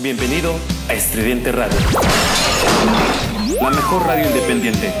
Bienvenido 0.00 0.54
a 0.88 0.94
Estridente 0.94 1.50
Radio. 1.50 1.76
La 3.60 3.70
mejor 3.70 4.06
radio 4.06 4.28
independiente. 4.28 4.92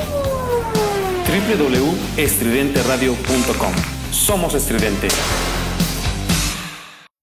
www.estridenteradio.com. 1.24 3.72
Somos 4.10 4.54
Estridente. 4.54 5.06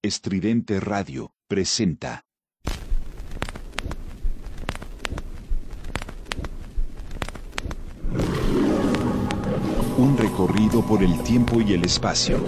Estridente 0.02 0.80
Radio 0.80 1.34
presenta. 1.46 2.24
Un 9.98 10.16
recorrido 10.16 10.80
por 10.80 11.02
el 11.02 11.22
tiempo 11.22 11.60
y 11.60 11.74
el 11.74 11.84
espacio. 11.84 12.42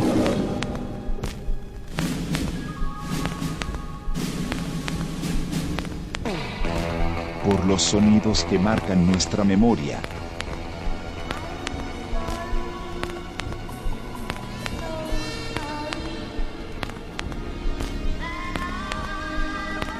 Por 7.49 7.65
los 7.65 7.81
sonidos 7.81 8.45
que 8.45 8.59
marcan 8.59 9.07
nuestra 9.07 9.43
memoria. 9.43 10.01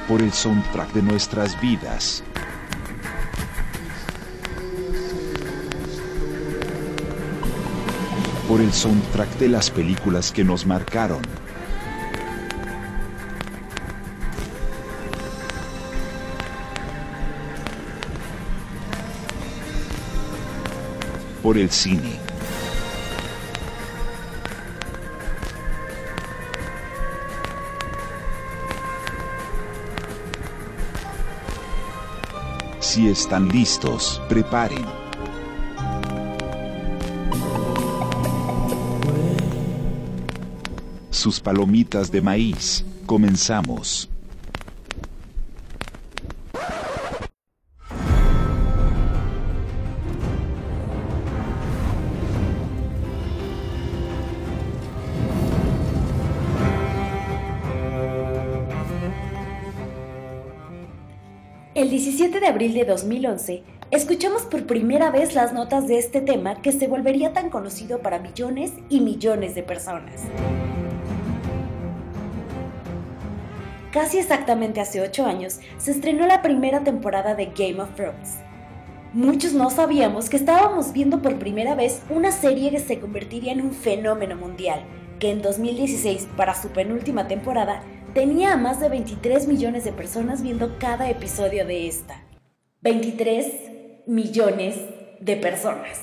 Por 0.07 0.21
el 0.21 0.31
soundtrack 0.31 0.93
de 0.93 1.01
nuestras 1.01 1.59
vidas. 1.59 2.23
Por 8.47 8.61
el 8.61 8.71
soundtrack 8.71 9.39
de 9.39 9.49
las 9.49 9.71
películas 9.71 10.31
que 10.31 10.43
nos 10.43 10.67
marcaron. 10.67 11.48
Por 21.49 21.57
el 21.57 21.71
cine. 21.71 22.11
Si 32.79 33.09
están 33.09 33.49
listos, 33.49 34.21
preparen. 34.29 34.85
Sus 41.09 41.39
palomitas 41.39 42.11
de 42.11 42.21
maíz. 42.21 42.85
Comenzamos. 43.07 44.08
Abril 62.59 62.73
de 62.73 62.83
2011, 62.83 63.63
escuchamos 63.89 64.41
por 64.41 64.65
primera 64.65 65.11
vez 65.11 65.33
las 65.33 65.53
notas 65.53 65.87
de 65.87 65.97
este 65.97 66.19
tema 66.19 66.61
que 66.61 66.73
se 66.73 66.89
volvería 66.89 67.31
tan 67.31 67.49
conocido 67.49 67.99
para 67.99 68.19
millones 68.19 68.73
y 68.89 68.99
millones 68.99 69.55
de 69.55 69.63
personas. 69.63 70.23
Casi 73.93 74.17
exactamente 74.17 74.81
hace 74.81 74.99
8 74.99 75.25
años 75.25 75.61
se 75.77 75.91
estrenó 75.91 76.27
la 76.27 76.41
primera 76.41 76.83
temporada 76.83 77.33
de 77.33 77.45
Game 77.45 77.79
of 77.79 77.95
Thrones. 77.95 78.39
Muchos 79.13 79.53
no 79.53 79.69
sabíamos 79.69 80.29
que 80.29 80.35
estábamos 80.35 80.91
viendo 80.91 81.21
por 81.21 81.39
primera 81.39 81.75
vez 81.75 82.01
una 82.09 82.33
serie 82.33 82.71
que 82.71 82.79
se 82.79 82.99
convertiría 82.99 83.53
en 83.53 83.61
un 83.61 83.71
fenómeno 83.71 84.35
mundial, 84.35 84.81
que 85.17 85.31
en 85.31 85.41
2016, 85.41 86.27
para 86.35 86.61
su 86.61 86.67
penúltima 86.71 87.29
temporada, 87.29 87.83
tenía 88.13 88.51
a 88.51 88.57
más 88.57 88.81
de 88.81 88.89
23 88.89 89.47
millones 89.47 89.85
de 89.85 89.93
personas 89.93 90.41
viendo 90.41 90.77
cada 90.77 91.09
episodio 91.09 91.65
de 91.65 91.87
esta. 91.87 92.21
23 92.81 94.07
millones 94.07 94.77
de 95.19 95.35
personas. 95.35 95.99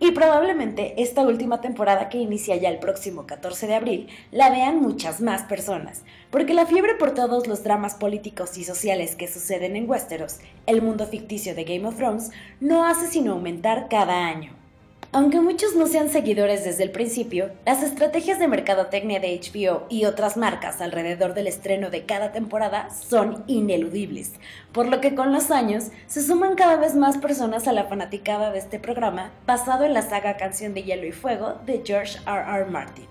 Y 0.00 0.12
probablemente 0.12 0.94
esta 1.02 1.20
última 1.20 1.60
temporada 1.60 2.08
que 2.08 2.16
inicia 2.16 2.56
ya 2.56 2.70
el 2.70 2.78
próximo 2.78 3.26
14 3.26 3.66
de 3.66 3.74
abril 3.74 4.08
la 4.30 4.48
vean 4.48 4.80
muchas 4.80 5.20
más 5.20 5.42
personas, 5.42 6.02
porque 6.30 6.54
la 6.54 6.64
fiebre 6.64 6.94
por 6.94 7.12
todos 7.12 7.46
los 7.48 7.64
dramas 7.64 7.96
políticos 7.96 8.56
y 8.56 8.64
sociales 8.64 9.14
que 9.14 9.28
suceden 9.28 9.76
en 9.76 9.86
Westeros, 9.86 10.38
el 10.66 10.80
mundo 10.80 11.06
ficticio 11.06 11.54
de 11.54 11.64
Game 11.64 11.86
of 11.86 11.96
Thrones, 11.96 12.30
no 12.60 12.86
hace 12.86 13.06
sino 13.06 13.32
aumentar 13.32 13.88
cada 13.90 14.26
año. 14.26 14.63
Aunque 15.14 15.40
muchos 15.40 15.76
no 15.76 15.86
sean 15.86 16.08
seguidores 16.08 16.64
desde 16.64 16.82
el 16.82 16.90
principio, 16.90 17.52
las 17.64 17.84
estrategias 17.84 18.40
de 18.40 18.48
mercadotecnia 18.48 19.20
de 19.20 19.40
HBO 19.40 19.86
y 19.88 20.06
otras 20.06 20.36
marcas 20.36 20.80
alrededor 20.80 21.34
del 21.34 21.46
estreno 21.46 21.88
de 21.88 22.04
cada 22.04 22.32
temporada 22.32 22.90
son 22.90 23.44
ineludibles, 23.46 24.32
por 24.72 24.88
lo 24.88 25.00
que 25.00 25.14
con 25.14 25.32
los 25.32 25.52
años 25.52 25.84
se 26.08 26.20
suman 26.20 26.56
cada 26.56 26.78
vez 26.78 26.96
más 26.96 27.16
personas 27.18 27.68
a 27.68 27.72
la 27.72 27.84
fanaticada 27.84 28.50
de 28.50 28.58
este 28.58 28.80
programa 28.80 29.30
basado 29.46 29.84
en 29.84 29.94
la 29.94 30.02
saga 30.02 30.36
Canción 30.36 30.74
de 30.74 30.82
Hielo 30.82 31.06
y 31.06 31.12
Fuego 31.12 31.60
de 31.64 31.82
George 31.84 32.18
R. 32.26 32.62
R. 32.62 32.64
Martin. 32.64 33.06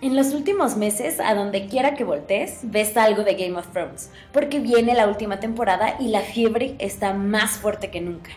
En 0.00 0.16
los 0.16 0.34
últimos 0.34 0.76
meses, 0.76 1.20
a 1.20 1.36
donde 1.36 1.68
quiera 1.68 1.94
que 1.94 2.02
voltees, 2.02 2.62
ves 2.64 2.96
algo 2.96 3.22
de 3.22 3.34
Game 3.34 3.56
of 3.56 3.68
Thrones, 3.68 4.10
porque 4.32 4.58
viene 4.58 4.92
la 4.92 5.06
última 5.06 5.38
temporada 5.38 5.98
y 6.00 6.08
la 6.08 6.22
fiebre 6.22 6.74
está 6.80 7.14
más 7.14 7.58
fuerte 7.58 7.92
que 7.92 8.00
nunca. 8.00 8.32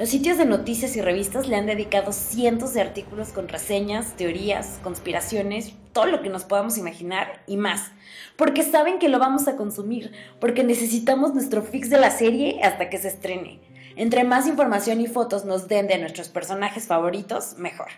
Los 0.00 0.08
sitios 0.08 0.38
de 0.38 0.46
noticias 0.46 0.96
y 0.96 1.02
revistas 1.02 1.46
le 1.46 1.56
han 1.56 1.66
dedicado 1.66 2.12
cientos 2.12 2.72
de 2.72 2.80
artículos 2.80 3.34
con 3.34 3.48
reseñas, 3.48 4.16
teorías, 4.16 4.80
conspiraciones, 4.82 5.74
todo 5.92 6.06
lo 6.06 6.22
que 6.22 6.30
nos 6.30 6.44
podamos 6.44 6.78
imaginar 6.78 7.42
y 7.46 7.58
más. 7.58 7.90
Porque 8.36 8.62
saben 8.62 8.98
que 8.98 9.10
lo 9.10 9.18
vamos 9.18 9.46
a 9.46 9.56
consumir, 9.56 10.10
porque 10.40 10.64
necesitamos 10.64 11.34
nuestro 11.34 11.60
fix 11.60 11.90
de 11.90 12.00
la 12.00 12.10
serie 12.10 12.62
hasta 12.62 12.88
que 12.88 12.96
se 12.96 13.08
estrene. 13.08 13.60
Entre 13.94 14.24
más 14.24 14.46
información 14.46 15.02
y 15.02 15.06
fotos 15.06 15.44
nos 15.44 15.68
den 15.68 15.86
de 15.86 15.98
nuestros 15.98 16.30
personajes 16.30 16.86
favoritos, 16.86 17.58
mejor. 17.58 17.88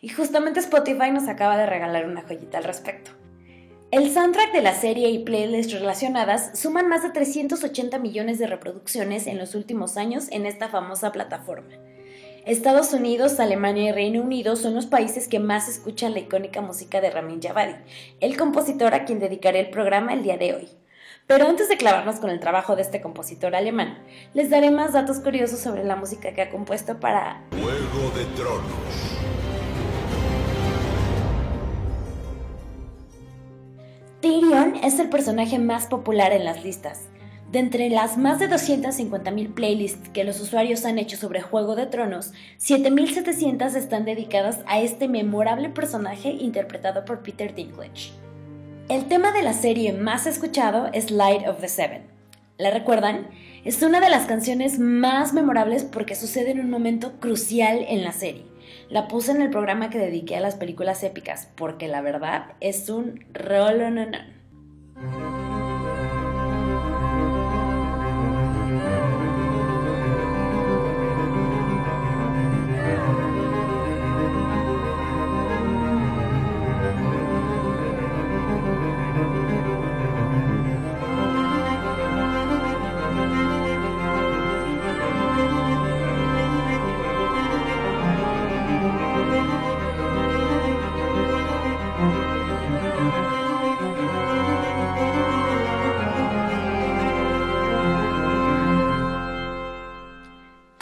Y 0.00 0.10
justamente 0.10 0.60
Spotify 0.60 1.10
nos 1.10 1.26
acaba 1.26 1.56
de 1.56 1.66
regalar 1.66 2.06
una 2.06 2.22
joyita 2.22 2.58
al 2.58 2.64
respecto. 2.64 3.10
El 3.90 4.12
soundtrack 4.12 4.52
de 4.52 4.60
la 4.60 4.74
serie 4.74 5.08
y 5.08 5.20
playlists 5.20 5.72
relacionadas 5.72 6.58
suman 6.58 6.88
más 6.88 7.02
de 7.02 7.08
380 7.08 7.98
millones 7.98 8.38
de 8.38 8.46
reproducciones 8.46 9.26
en 9.26 9.38
los 9.38 9.54
últimos 9.54 9.96
años 9.96 10.26
en 10.30 10.44
esta 10.44 10.68
famosa 10.68 11.10
plataforma. 11.10 11.70
Estados 12.44 12.92
Unidos, 12.92 13.40
Alemania 13.40 13.88
y 13.88 13.92
Reino 13.92 14.20
Unido 14.20 14.56
son 14.56 14.74
los 14.74 14.84
países 14.84 15.26
que 15.26 15.38
más 15.38 15.70
escuchan 15.70 16.12
la 16.12 16.18
icónica 16.18 16.60
música 16.60 17.00
de 17.00 17.10
Ramin 17.10 17.40
Javadi, 17.40 17.76
el 18.20 18.36
compositor 18.36 18.92
a 18.92 19.06
quien 19.06 19.20
dedicaré 19.20 19.60
el 19.60 19.70
programa 19.70 20.12
el 20.12 20.22
día 20.22 20.36
de 20.36 20.52
hoy. 20.52 20.68
Pero 21.26 21.48
antes 21.48 21.70
de 21.70 21.78
clavarnos 21.78 22.16
con 22.16 22.28
el 22.28 22.40
trabajo 22.40 22.76
de 22.76 22.82
este 22.82 23.00
compositor 23.00 23.56
alemán, 23.56 24.04
les 24.34 24.50
daré 24.50 24.70
más 24.70 24.92
datos 24.92 25.20
curiosos 25.20 25.60
sobre 25.60 25.84
la 25.84 25.96
música 25.96 26.34
que 26.34 26.42
ha 26.42 26.50
compuesto 26.50 27.00
para 27.00 27.42
Juego 27.52 28.10
de 28.14 28.26
Tronos. 28.36 29.17
Tyrion 34.20 34.74
es 34.82 34.98
el 34.98 35.10
personaje 35.10 35.60
más 35.60 35.86
popular 35.86 36.32
en 36.32 36.44
las 36.44 36.64
listas. 36.64 37.02
De 37.52 37.60
entre 37.60 37.88
las 37.88 38.18
más 38.18 38.40
de 38.40 38.50
250.000 38.50 39.54
playlists 39.54 40.08
que 40.08 40.24
los 40.24 40.40
usuarios 40.40 40.84
han 40.84 40.98
hecho 40.98 41.16
sobre 41.16 41.40
Juego 41.40 41.76
de 41.76 41.86
Tronos, 41.86 42.32
7.700 42.58 43.76
están 43.76 44.04
dedicadas 44.04 44.58
a 44.66 44.80
este 44.80 45.06
memorable 45.06 45.68
personaje 45.68 46.30
interpretado 46.30 47.04
por 47.04 47.22
Peter 47.22 47.54
Dinklage. 47.54 48.10
El 48.88 49.04
tema 49.04 49.30
de 49.30 49.42
la 49.42 49.52
serie 49.52 49.92
más 49.92 50.26
escuchado 50.26 50.90
es 50.92 51.12
Light 51.12 51.46
of 51.46 51.60
the 51.60 51.68
Seven. 51.68 52.02
¿La 52.56 52.72
recuerdan? 52.72 53.28
Es 53.64 53.80
una 53.82 54.00
de 54.00 54.10
las 54.10 54.26
canciones 54.26 54.80
más 54.80 55.32
memorables 55.32 55.84
porque 55.84 56.16
sucede 56.16 56.50
en 56.50 56.58
un 56.58 56.70
momento 56.70 57.20
crucial 57.20 57.84
en 57.88 58.02
la 58.02 58.10
serie. 58.10 58.46
La 58.88 59.06
puse 59.06 59.32
en 59.32 59.42
el 59.42 59.50
programa 59.50 59.90
que 59.90 59.98
dediqué 59.98 60.36
a 60.36 60.40
las 60.40 60.56
películas 60.56 61.02
épicas 61.02 61.50
porque 61.56 61.88
la 61.88 62.00
verdad 62.00 62.52
es 62.60 62.88
un 62.88 63.24
rolononón. 63.34 64.38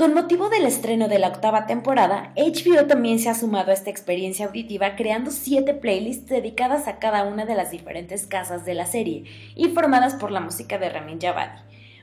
Con 0.07 0.15
motivo 0.15 0.49
del 0.49 0.67
estreno 0.67 1.09
de 1.09 1.19
la 1.19 1.27
octava 1.27 1.67
temporada, 1.67 2.33
HBO 2.37 2.87
también 2.87 3.19
se 3.19 3.29
ha 3.29 3.35
sumado 3.35 3.73
a 3.73 3.75
esta 3.75 3.91
experiencia 3.91 4.47
auditiva 4.47 4.95
creando 4.95 5.33
siete 5.33 5.75
playlists 5.75 6.29
dedicadas 6.29 6.87
a 6.87 7.01
cada 7.01 7.25
una 7.25 7.45
de 7.45 7.57
las 7.57 7.73
diferentes 7.73 8.25
casas 8.29 8.65
de 8.65 8.75
la 8.75 8.87
serie 8.87 9.25
y 9.57 9.71
formadas 9.71 10.15
por 10.15 10.31
la 10.31 10.39
música 10.39 10.79
de 10.79 10.91
Ramin 10.91 11.21
Javadi. 11.21 11.59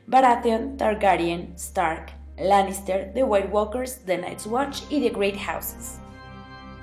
Baratheon, 0.06 0.76
Targaryen, 0.76 1.54
Stark, 1.56 2.12
Lannister, 2.36 3.14
The 3.14 3.24
White 3.24 3.48
Walkers, 3.54 4.04
The 4.04 4.18
Night's 4.18 4.48
Watch 4.48 4.82
y 4.90 5.00
The 5.00 5.18
Great 5.18 5.38
Houses. 5.38 6.00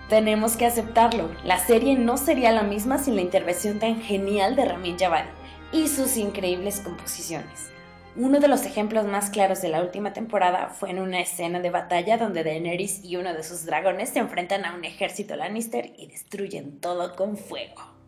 Tenemos 0.09 0.57
que 0.57 0.65
aceptarlo, 0.65 1.29
la 1.45 1.59
serie 1.59 1.99
no 1.99 2.17
sería 2.17 2.51
la 2.51 2.63
misma 2.63 2.97
sin 2.97 3.17
la 3.17 3.21
intervención 3.21 3.79
tan 3.79 4.01
genial 4.01 4.57
de 4.57 4.65
Ramin 4.65 4.99
Javadi 4.99 5.29
y 5.71 5.87
sus 5.89 6.17
increíbles 6.17 6.81
composiciones. 6.81 7.71
Uno 8.17 8.41
de 8.41 8.49
los 8.49 8.67
ejemplos 8.67 9.07
más 9.07 9.31
claros 9.31 9.63
de 9.63 9.69
la 9.69 9.81
última 9.83 10.13
temporada 10.13 10.71
fue 10.71 10.91
en 10.91 10.99
una 10.99 11.21
escena 11.21 11.61
de 11.61 11.71
batalla 11.71 12.19
donde 12.19 12.43
Daenerys 12.43 13.05
y 13.05 13.17
uno 13.17 13.33
de 13.33 13.45
sus 13.45 13.65
dragones 13.65 14.09
se 14.09 14.19
enfrentan 14.19 14.65
a 14.65 14.75
un 14.75 14.85
ejército 14.85 15.37
Lannister 15.37 15.93
y 15.97 16.09
destruyen 16.09 16.81
todo 16.81 17.15
con 17.15 17.37
fuego. 17.37 18.00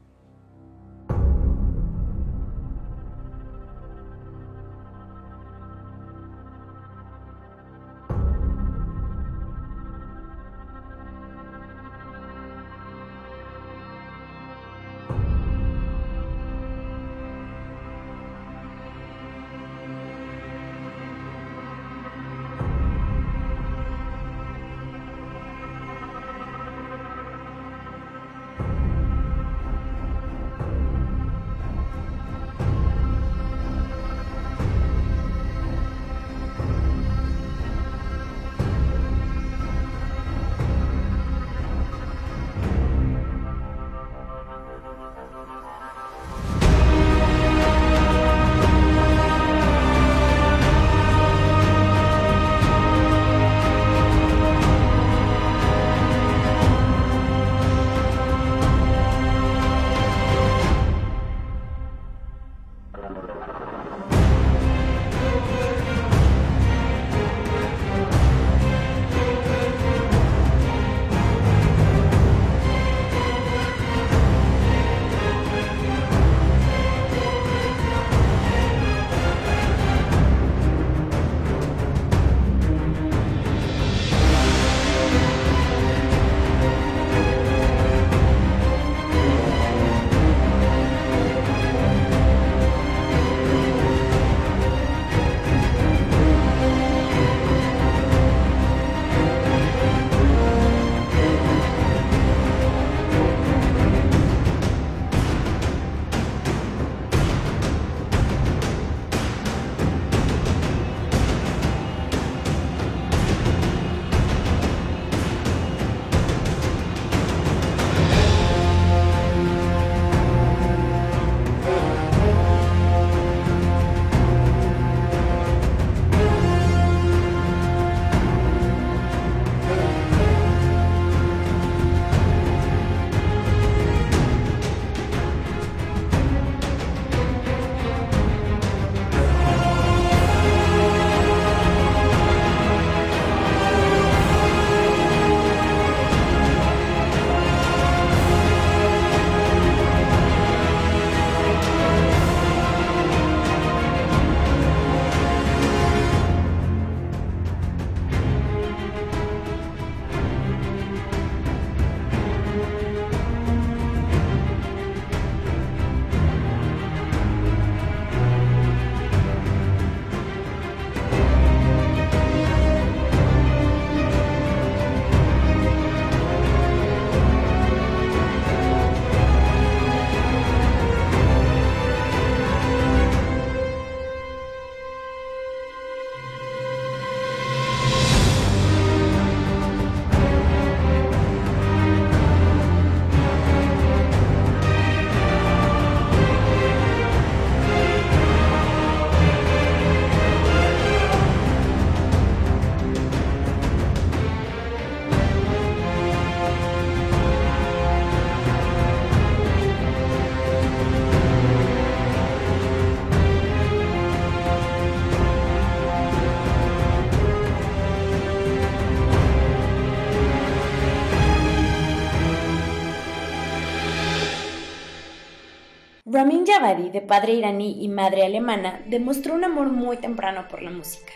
Ramin 226.13 226.45
Javadi, 226.47 226.91
de 226.91 227.01
padre 227.01 227.33
iraní 227.33 227.83
y 227.83 227.89
madre 227.89 228.23
alemana, 228.23 228.83
demostró 228.87 229.33
un 229.33 229.45
amor 229.45 229.71
muy 229.71 229.97
temprano 229.97 230.47
por 230.47 230.61
la 230.61 230.71
música. 230.71 231.11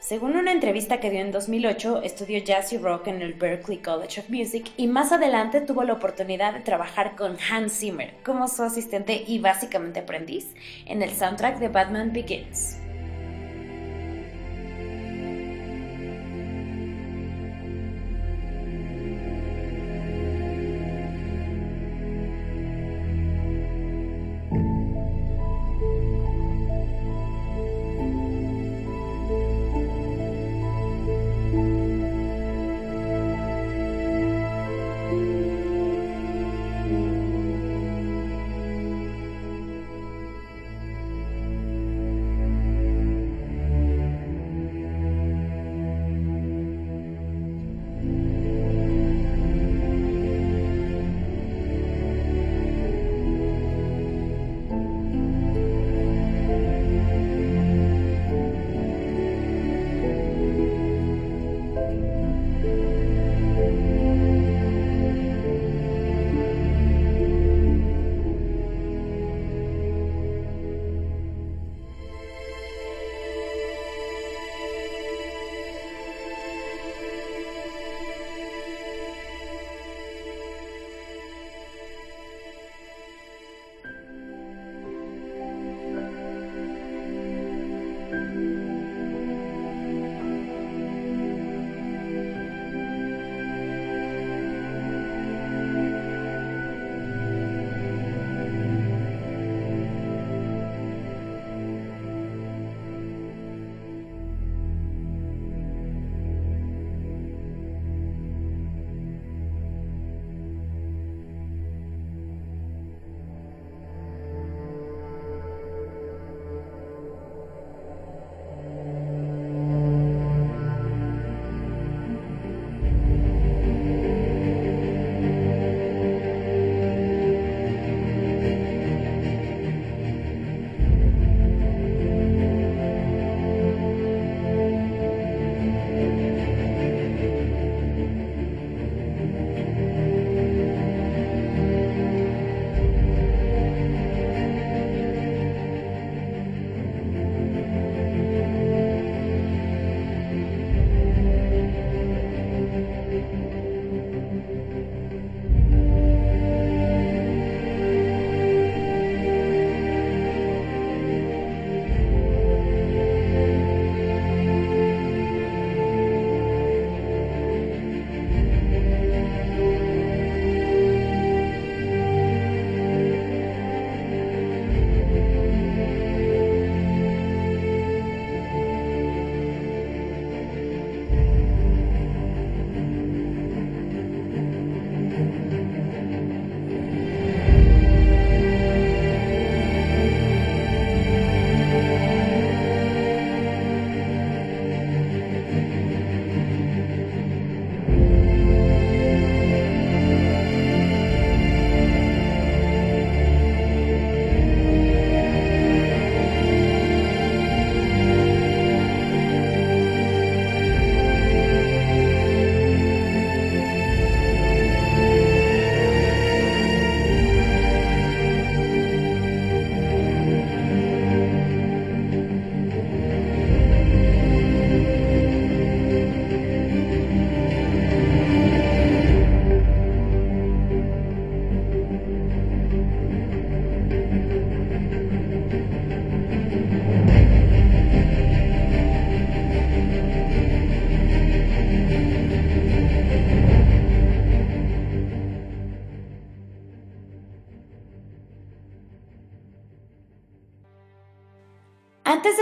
Según 0.00 0.34
una 0.34 0.50
entrevista 0.50 0.98
que 0.98 1.08
dio 1.08 1.20
en 1.20 1.30
2008, 1.30 2.02
estudió 2.02 2.42
jazz 2.42 2.72
y 2.72 2.78
rock 2.78 3.06
en 3.06 3.22
el 3.22 3.34
Berklee 3.34 3.80
College 3.80 4.22
of 4.22 4.28
Music 4.28 4.72
y 4.76 4.88
más 4.88 5.12
adelante 5.12 5.60
tuvo 5.60 5.84
la 5.84 5.92
oportunidad 5.92 6.52
de 6.52 6.62
trabajar 6.62 7.14
con 7.14 7.36
Hans 7.48 7.78
Zimmer 7.78 8.12
como 8.24 8.48
su 8.48 8.64
asistente 8.64 9.22
y 9.24 9.38
básicamente 9.38 10.00
aprendiz 10.00 10.52
en 10.86 11.02
el 11.02 11.10
soundtrack 11.10 11.60
de 11.60 11.68
Batman 11.68 12.12
Begins. 12.12 12.79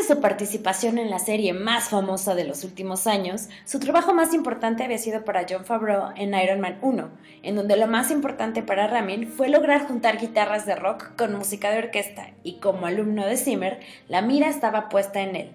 Su 0.08 0.20
participación 0.22 0.96
en 0.96 1.10
la 1.10 1.18
serie 1.18 1.52
más 1.52 1.90
famosa 1.90 2.34
de 2.34 2.44
los 2.44 2.64
últimos 2.64 3.06
años, 3.06 3.50
su 3.66 3.78
trabajo 3.78 4.14
más 4.14 4.32
importante 4.32 4.82
había 4.82 4.96
sido 4.96 5.22
para 5.22 5.44
John 5.46 5.66
Favreau 5.66 6.14
en 6.16 6.32
Iron 6.32 6.60
Man 6.60 6.78
1, 6.80 7.10
en 7.42 7.54
donde 7.54 7.76
lo 7.76 7.86
más 7.86 8.10
importante 8.10 8.62
para 8.62 8.86
Ramin 8.86 9.28
fue 9.28 9.50
lograr 9.50 9.86
juntar 9.86 10.18
guitarras 10.18 10.64
de 10.64 10.76
rock 10.76 11.14
con 11.18 11.34
música 11.34 11.70
de 11.70 11.80
orquesta, 11.80 12.30
y 12.42 12.58
como 12.58 12.86
alumno 12.86 13.26
de 13.26 13.36
Zimmer, 13.36 13.80
la 14.08 14.22
mira 14.22 14.48
estaba 14.48 14.88
puesta 14.88 15.20
en 15.20 15.36
él. 15.36 15.50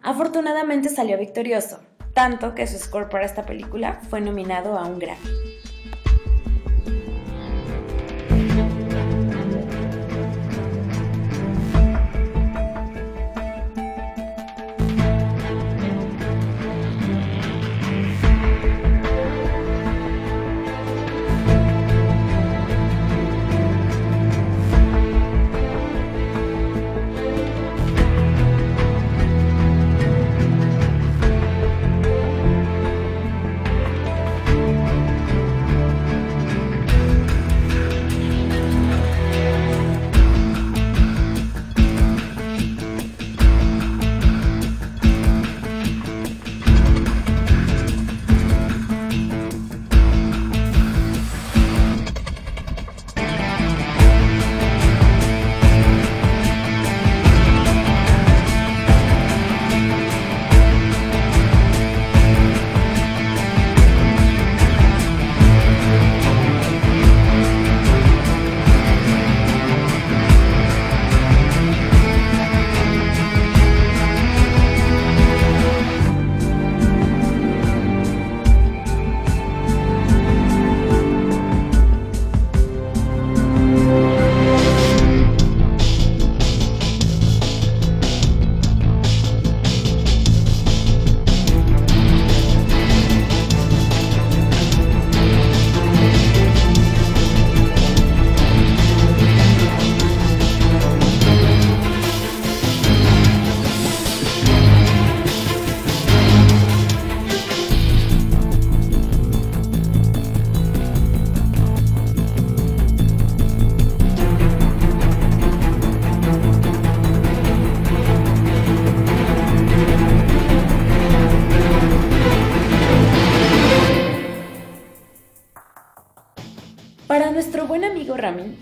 Afortunadamente 0.00 0.88
salió 0.88 1.18
victorioso, 1.18 1.80
tanto 2.14 2.54
que 2.54 2.66
su 2.66 2.78
score 2.78 3.10
para 3.10 3.26
esta 3.26 3.44
película 3.44 4.00
fue 4.08 4.22
nominado 4.22 4.78
a 4.78 4.86
un 4.86 5.00
Grammy. 5.00 5.28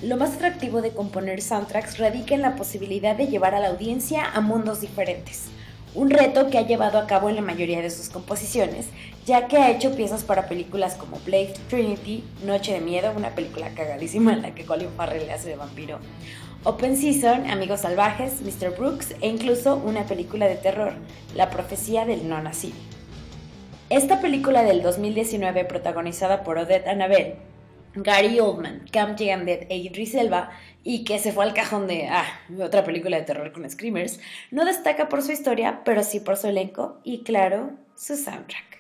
Lo 0.03 0.19
más 0.19 0.35
atractivo 0.35 0.83
de 0.83 0.91
componer 0.91 1.41
soundtracks 1.41 1.97
radica 1.97 2.35
en 2.35 2.43
la 2.43 2.57
posibilidad 2.57 3.17
de 3.17 3.29
llevar 3.29 3.55
a 3.55 3.61
la 3.61 3.69
audiencia 3.69 4.23
a 4.25 4.43
mundos 4.43 4.83
diferentes. 4.83 5.45
Un 5.95 6.11
reto 6.11 6.51
que 6.51 6.59
ha 6.59 6.67
llevado 6.67 6.99
a 6.99 7.07
cabo 7.07 7.31
en 7.31 7.37
la 7.37 7.41
mayoría 7.41 7.81
de 7.81 7.89
sus 7.89 8.11
composiciones, 8.11 8.89
ya 9.25 9.49
que 9.49 9.57
ha 9.57 9.71
hecho 9.71 9.97
piezas 9.97 10.25
para 10.25 10.47
películas 10.47 10.95
como 10.95 11.19
Blade 11.25 11.55
Trinity, 11.71 12.23
Noche 12.45 12.75
de 12.75 12.81
Miedo, 12.81 13.15
una 13.17 13.31
película 13.31 13.71
cagadísima 13.71 14.35
en 14.35 14.43
la 14.43 14.55
que 14.55 14.67
Colin 14.67 14.91
Farrell 14.95 15.27
le 15.27 15.33
hace 15.33 15.49
de 15.49 15.57
vampiro, 15.57 16.01
Open 16.65 16.99
Season, 16.99 17.49
Amigos 17.49 17.81
Salvajes, 17.81 18.43
Mr. 18.43 18.77
Brooks 18.77 19.15
e 19.23 19.29
incluso 19.29 19.77
una 19.77 20.05
película 20.05 20.49
de 20.49 20.57
terror, 20.57 20.93
La 21.35 21.49
Profecía 21.49 22.05
del 22.05 22.29
No 22.29 22.43
Nacido. 22.43 22.77
Esta 23.89 24.21
película 24.21 24.65
del 24.65 24.83
2019, 24.83 25.65
protagonizada 25.65 26.43
por 26.43 26.59
Odette 26.59 26.89
Annabelle, 26.89 27.37
Gary 27.97 28.39
Oldman, 28.41 28.85
Cam 28.93 29.17
Dead 29.17 29.67
e 29.69 29.77
Idris 29.77 30.15
Elba, 30.15 30.51
y 30.85 31.05
que 31.05 31.19
se 31.19 31.33
fue 31.33 31.45
al 31.45 31.55
cajón 31.55 31.87
de, 31.87 32.09
ah, 32.09 32.27
otra 32.61 32.85
película 32.85 33.17
de 33.17 33.25
terror 33.25 33.53
con 33.53 33.69
screamers, 33.69 34.21
no 34.51 34.65
destaca 34.65 35.09
por 35.09 35.23
su 35.23 35.33
historia, 35.33 35.83
pero 35.85 36.05
sí 36.05 36.21
por 36.21 36.37
su 36.37 36.47
elenco 36.47 37.01
y, 37.03 37.25
claro, 37.25 37.73
su 37.97 38.17
soundtrack. 38.17 38.76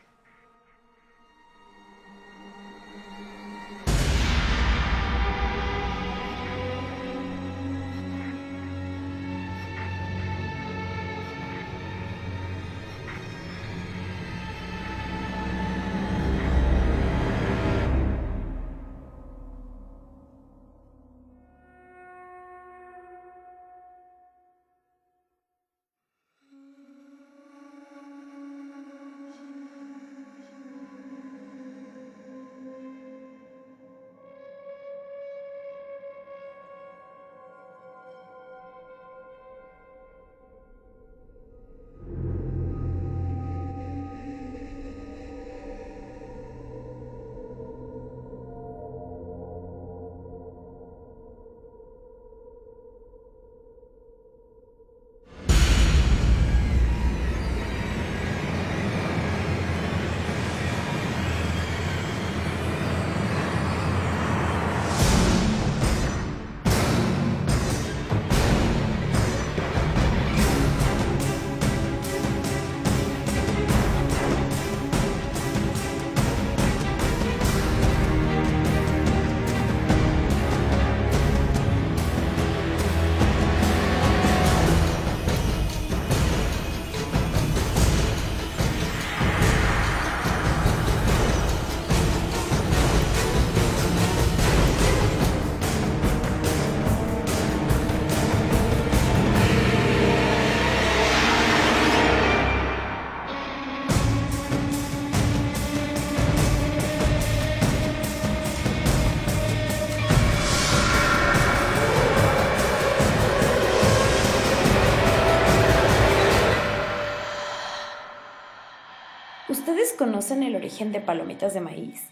¿Ustedes 119.48 119.92
conocen 119.92 120.42
el 120.42 120.56
origen 120.56 120.90
de 120.90 120.98
Palomitas 120.98 121.54
de 121.54 121.60
Maíz? 121.60 122.02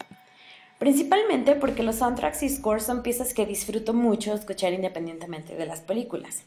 Principalmente 0.79 1.55
porque 1.55 1.83
los 1.83 1.97
soundtracks 1.97 2.43
y 2.43 2.49
scores 2.49 2.83
son 2.83 3.03
piezas 3.03 3.33
que 3.33 3.45
disfruto 3.45 3.93
mucho 3.93 4.33
escuchar 4.33 4.71
independientemente 4.71 5.53
de 5.57 5.65
las 5.65 5.81
películas. 5.81 6.43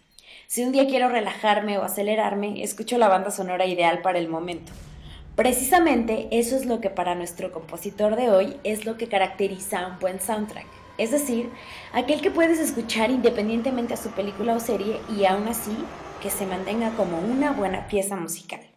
Si 0.47 0.65
un 0.65 0.73
día 0.73 0.87
quiero 0.87 1.11
relajarme 1.11 1.77
o 1.77 1.83
acelerarme, 1.83 2.63
escucho 2.63 2.97
la 2.97 3.09
banda 3.09 3.31
sonora 3.31 3.67
ideal 3.67 4.01
para 4.01 4.19
el 4.19 4.29
momento. 4.29 4.73
Precisamente 5.37 6.27
eso 6.31 6.57
es 6.57 6.65
lo 6.65 6.81
que 6.81 6.89
para 6.89 7.15
nuestro 7.15 7.53
compositor 7.53 8.17
de 8.17 8.31
hoy 8.31 8.57
es 8.65 8.87
lo 8.87 8.97
que 8.97 9.09
caracteriza 9.09 9.89
un 9.89 9.99
buen 9.99 10.21
soundtrack. 10.21 10.67
Es 10.97 11.11
decir, 11.11 11.51
aquel 11.93 12.23
que 12.23 12.31
puedes 12.31 12.59
escuchar 12.59 13.11
independientemente 13.11 13.93
a 13.93 13.99
su 13.99 14.09
película 14.13 14.55
o 14.55 14.61
serie 14.61 14.99
y 15.15 15.27
aún 15.27 15.49
así 15.49 15.77
que 16.23 16.31
se 16.31 16.47
mantenga 16.47 16.93
como 16.97 17.19
una 17.19 17.53
buena 17.53 17.89
pieza 17.89 18.17
musical. 18.17 18.68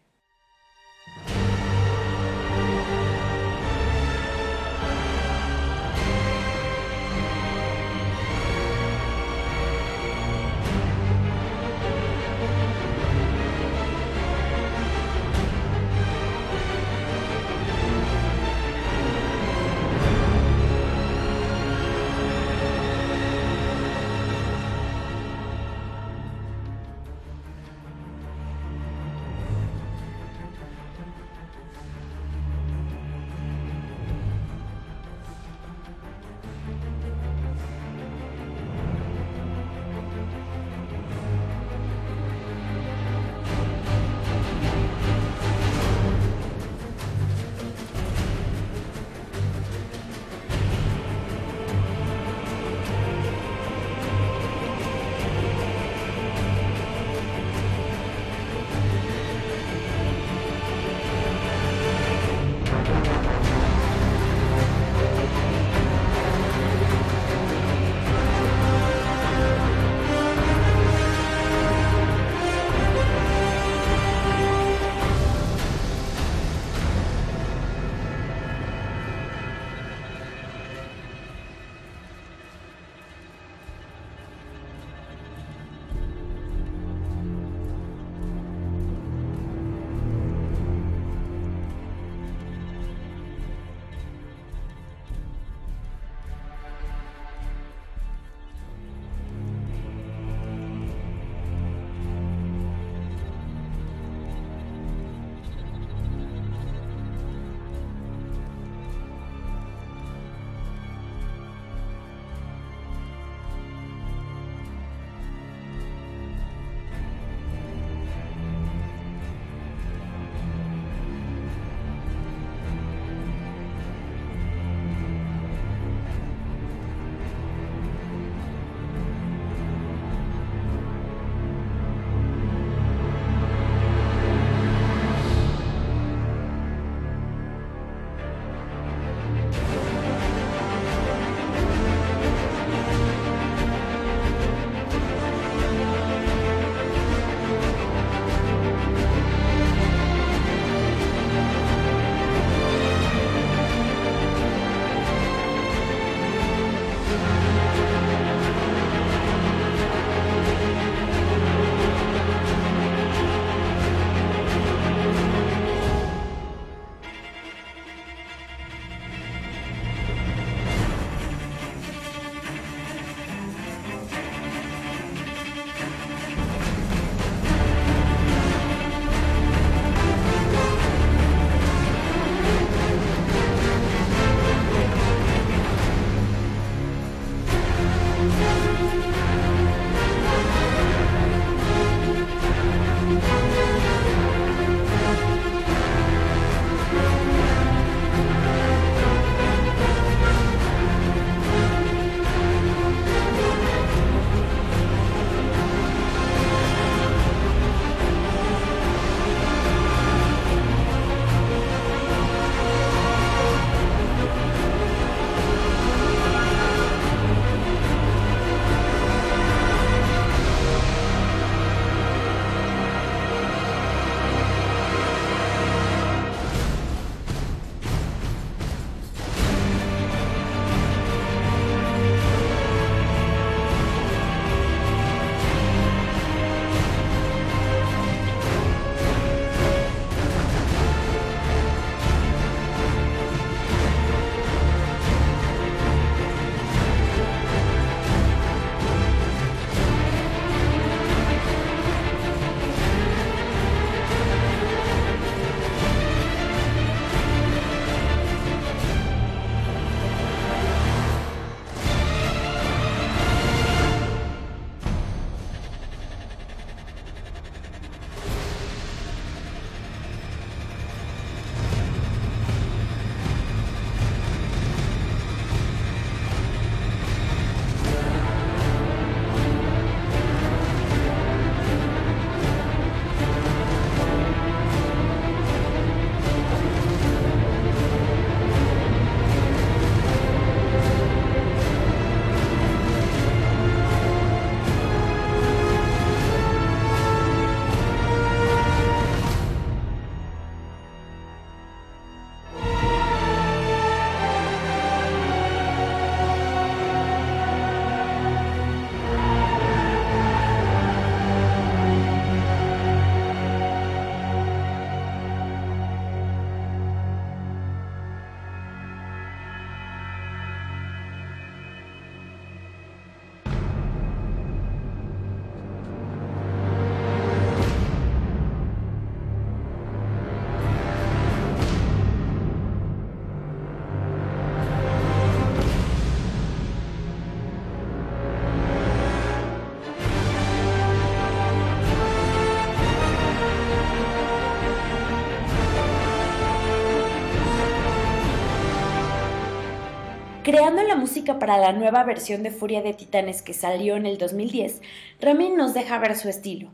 La 350.74 350.96
música 350.96 351.38
para 351.38 351.58
la 351.58 351.74
nueva 351.74 352.04
versión 352.04 352.44
de 352.44 352.52
Furia 352.52 352.82
de 352.82 352.94
Titanes 352.94 353.42
que 353.42 353.54
salió 353.54 353.98
en 353.98 354.06
el 354.06 354.18
2010, 354.18 354.82
Ramin 355.20 355.56
nos 355.56 355.74
deja 355.74 356.00
ver 356.00 356.16
su 356.18 356.30
estilo. 356.30 356.72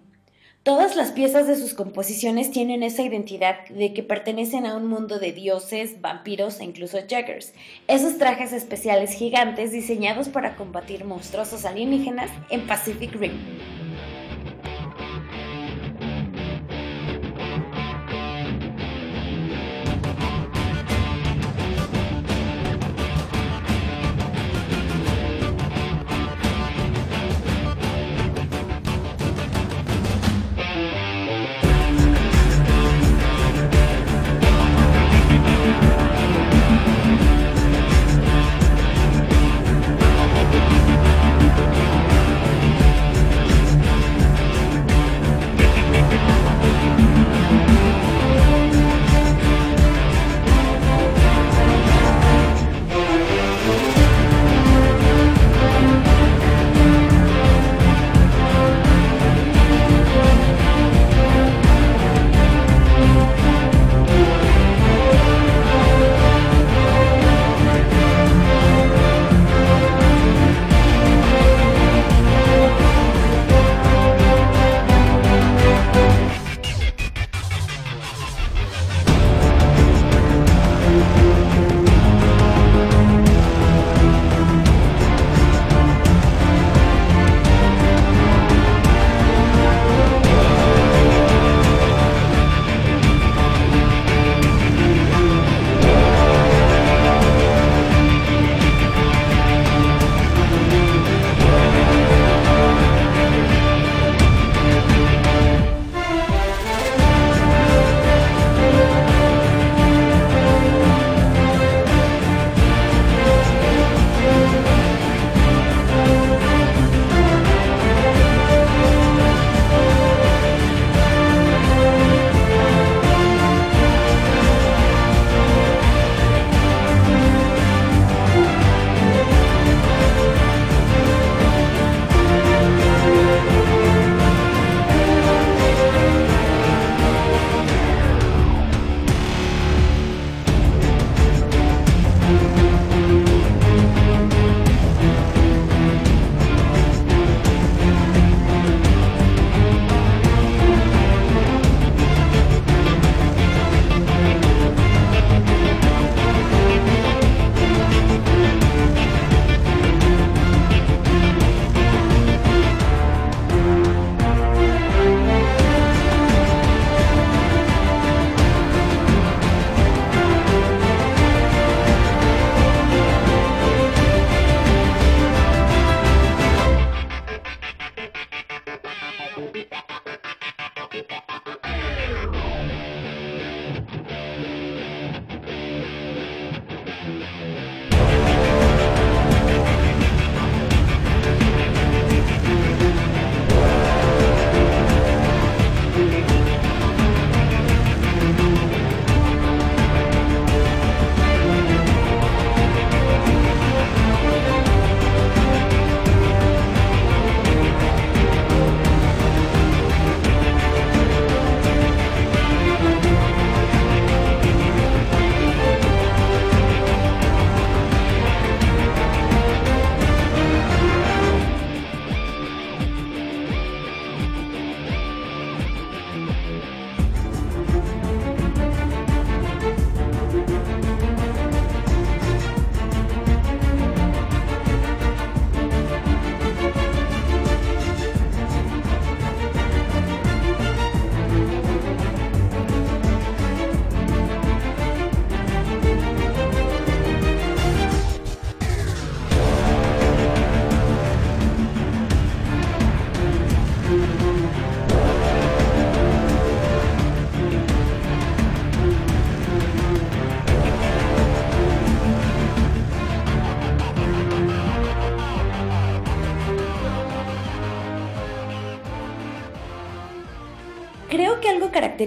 Todas 0.63 0.95
las 0.95 1.12
piezas 1.12 1.47
de 1.47 1.55
sus 1.55 1.73
composiciones 1.73 2.51
tienen 2.51 2.83
esa 2.83 3.01
identidad 3.01 3.67
de 3.69 3.93
que 3.93 4.03
pertenecen 4.03 4.65
a 4.65 4.75
un 4.75 4.88
mundo 4.88 5.19
de 5.19 5.33
dioses, 5.33 5.99
vampiros 5.99 6.60
e 6.60 6.65
incluso 6.65 6.97
jaggers, 7.07 7.53
esos 7.88 8.17
trajes 8.17 8.53
especiales 8.53 9.13
gigantes 9.13 9.71
diseñados 9.71 10.29
para 10.29 10.55
combatir 10.55 11.03
monstruosos 11.03 11.65
alienígenas 11.65 12.29
en 12.49 12.65
Pacific 12.67 13.13
Rim. 13.13 13.33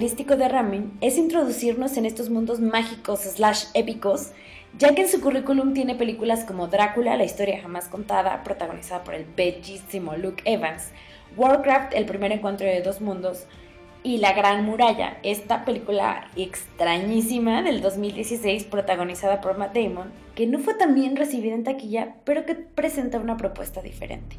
Característico 0.01 0.35
de 0.35 0.49
Ramin 0.49 0.97
es 0.99 1.19
introducirnos 1.19 1.95
en 1.95 2.07
estos 2.07 2.31
mundos 2.31 2.59
mágicos 2.59 3.19
slash 3.19 3.65
épicos, 3.75 4.31
ya 4.75 4.95
que 4.95 5.03
en 5.03 5.07
su 5.07 5.21
currículum 5.21 5.75
tiene 5.75 5.93
películas 5.93 6.43
como 6.43 6.67
Drácula, 6.67 7.17
la 7.17 7.23
historia 7.23 7.61
jamás 7.61 7.87
contada, 7.87 8.41
protagonizada 8.43 9.03
por 9.03 9.13
el 9.13 9.25
bellísimo 9.25 10.15
Luke 10.15 10.41
Evans, 10.45 10.89
Warcraft, 11.37 11.93
el 11.93 12.05
primer 12.05 12.31
encuentro 12.31 12.65
de 12.65 12.81
dos 12.81 12.99
mundos, 12.99 13.45
y 14.01 14.17
La 14.17 14.33
Gran 14.33 14.65
Muralla, 14.65 15.19
esta 15.21 15.65
película 15.65 16.31
extrañísima 16.35 17.61
del 17.61 17.81
2016 17.81 18.63
protagonizada 18.63 19.39
por 19.39 19.59
Matt 19.59 19.75
Damon, 19.75 20.11
que 20.33 20.47
no 20.47 20.57
fue 20.57 20.73
tan 20.73 20.95
bien 20.95 21.15
recibida 21.15 21.53
en 21.53 21.63
taquilla, 21.63 22.15
pero 22.23 22.47
que 22.47 22.55
presenta 22.55 23.19
una 23.19 23.37
propuesta 23.37 23.83
diferente. 23.83 24.37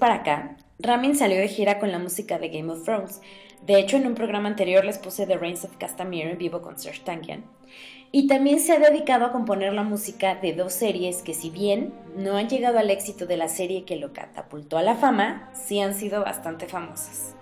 Para 0.00 0.14
acá, 0.14 0.56
Ramin 0.80 1.14
salió 1.14 1.38
de 1.38 1.46
gira 1.46 1.78
con 1.78 1.92
la 1.92 2.00
música 2.00 2.38
de 2.38 2.48
Game 2.48 2.72
of 2.72 2.82
Thrones. 2.84 3.20
De 3.64 3.78
hecho, 3.78 3.98
en 3.98 4.06
un 4.06 4.14
programa 4.14 4.48
anterior 4.48 4.84
les 4.84 4.98
puse 4.98 5.26
The 5.26 5.36
Reigns 5.36 5.64
of 5.64 5.76
Castamere 5.76 6.32
en 6.32 6.38
vivo 6.38 6.62
con 6.62 6.78
Serge 6.78 7.02
Tankian. 7.04 7.44
Y 8.10 8.26
también 8.26 8.58
se 8.58 8.72
ha 8.72 8.80
dedicado 8.80 9.26
a 9.26 9.30
componer 9.30 9.72
la 9.72 9.84
música 9.84 10.34
de 10.34 10.54
dos 10.54 10.72
series 10.72 11.22
que 11.22 11.34
si 11.34 11.50
bien 11.50 11.92
no 12.16 12.36
han 12.36 12.48
llegado 12.48 12.78
al 12.78 12.90
éxito 12.90 13.26
de 13.26 13.36
la 13.36 13.48
serie 13.48 13.84
que 13.84 13.96
lo 13.96 14.12
catapultó 14.12 14.78
a 14.78 14.82
la 14.82 14.96
fama, 14.96 15.50
sí 15.52 15.78
han 15.78 15.94
sido 15.94 16.24
bastante 16.24 16.66
famosas. 16.66 17.36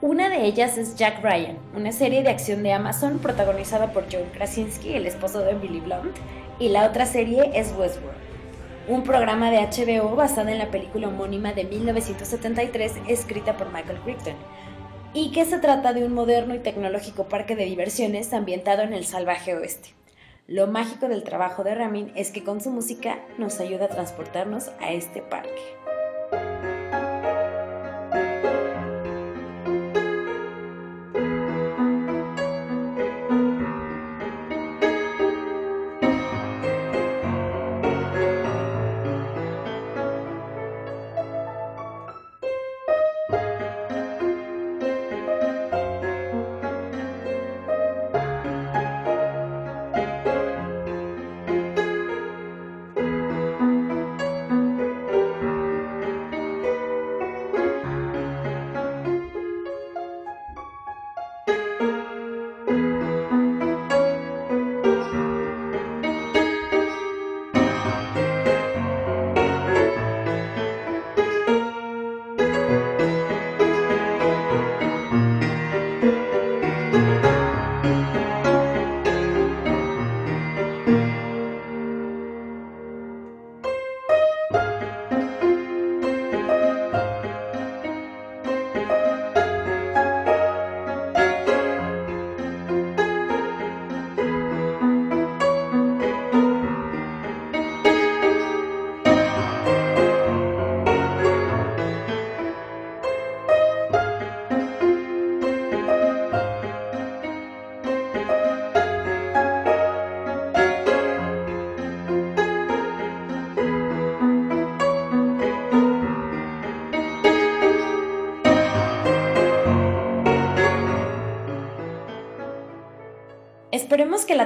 Una 0.00 0.28
de 0.28 0.44
ellas 0.44 0.78
es 0.78 0.94
Jack 0.94 1.24
Ryan, 1.24 1.58
una 1.74 1.90
serie 1.90 2.22
de 2.22 2.28
acción 2.28 2.62
de 2.62 2.72
Amazon 2.72 3.18
protagonizada 3.18 3.92
por 3.92 4.04
John 4.12 4.30
Krasinski, 4.32 4.92
el 4.92 5.06
esposo 5.06 5.40
de 5.40 5.52
Emily 5.52 5.80
Blunt, 5.80 6.16
y 6.60 6.68
la 6.68 6.86
otra 6.86 7.06
serie 7.06 7.50
es 7.54 7.74
Westworld. 7.76 8.27
Un 8.88 9.02
programa 9.02 9.50
de 9.50 9.58
HBO 9.58 10.16
basado 10.16 10.48
en 10.48 10.58
la 10.58 10.70
película 10.70 11.08
homónima 11.08 11.52
de 11.52 11.64
1973 11.64 12.92
escrita 13.06 13.56
por 13.58 13.70
Michael 13.70 14.00
Crichton, 14.00 14.34
y 15.12 15.30
que 15.30 15.44
se 15.44 15.58
trata 15.58 15.92
de 15.92 16.04
un 16.04 16.14
moderno 16.14 16.54
y 16.54 16.58
tecnológico 16.58 17.28
parque 17.28 17.54
de 17.54 17.66
diversiones 17.66 18.32
ambientado 18.32 18.82
en 18.82 18.94
el 18.94 19.04
salvaje 19.04 19.54
oeste. 19.54 19.90
Lo 20.46 20.66
mágico 20.66 21.08
del 21.08 21.22
trabajo 21.22 21.64
de 21.64 21.74
Ramin 21.74 22.12
es 22.14 22.30
que 22.30 22.42
con 22.42 22.62
su 22.62 22.70
música 22.70 23.18
nos 23.36 23.60
ayuda 23.60 23.86
a 23.86 23.90
transportarnos 23.90 24.70
a 24.80 24.92
este 24.92 25.20
parque. 25.20 25.77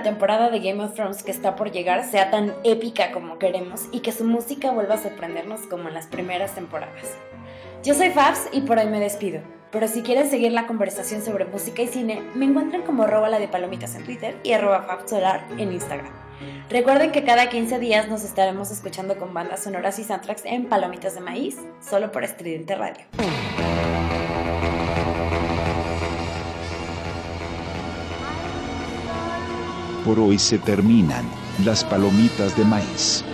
La 0.03 0.11
temporada 0.11 0.50
de 0.50 0.59
Game 0.59 0.82
of 0.82 0.94
Thrones 0.94 1.22
que 1.22 1.30
está 1.30 1.55
por 1.55 1.70
llegar 1.70 2.05
sea 2.05 2.28
tan 2.28 2.53
épica 2.64 3.12
como 3.12 3.38
queremos 3.38 3.84
y 3.92 4.00
que 4.00 4.11
su 4.11 4.24
música 4.24 4.72
vuelva 4.72 4.96
a 4.96 4.98
sorprendernos 5.00 5.61
como 5.68 5.86
en 5.86 5.94
las 5.94 6.09
primeras 6.09 6.57
temporadas. 6.57 7.16
Yo 7.84 7.94
soy 7.94 8.11
Fabs 8.11 8.48
y 8.50 8.62
por 8.62 8.78
hoy 8.78 8.86
me 8.86 8.98
despido, 8.98 9.42
pero 9.70 9.86
si 9.86 10.03
quieren 10.03 10.28
seguir 10.28 10.50
la 10.50 10.66
conversación 10.66 11.22
sobre 11.22 11.44
música 11.44 11.82
y 11.82 11.86
cine, 11.86 12.20
me 12.34 12.46
encuentran 12.46 12.82
como 12.82 13.05
arroba 13.05 13.28
la 13.28 13.38
de 13.38 13.46
palomitas 13.46 13.94
en 13.94 14.03
Twitter 14.03 14.36
y 14.42 14.55
arroba 14.55 14.98
Solar 15.07 15.46
en 15.57 15.72
Instagram. 15.72 16.11
Recuerden 16.68 17.12
que 17.12 17.22
cada 17.22 17.48
15 17.48 17.78
días 17.78 18.09
nos 18.09 18.24
estaremos 18.24 18.72
escuchando 18.72 19.16
con 19.18 19.32
bandas 19.32 19.62
sonoras 19.62 20.00
y 20.00 20.05
soundtracks 20.05 20.44
en 20.46 20.68
Palomitas 20.68 21.14
de 21.14 21.20
Maíz, 21.20 21.59
solo 21.80 22.11
por 22.11 22.24
Estridente 22.24 22.74
Radio. 22.74 23.05
Por 30.05 30.18
hoy 30.18 30.38
se 30.38 30.59
terminan 30.59 31.24
las 31.64 31.84
palomitas 31.84 32.57
de 32.57 32.64
maíz. 32.64 33.24